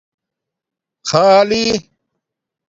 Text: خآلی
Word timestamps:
خآلی 1.09 1.71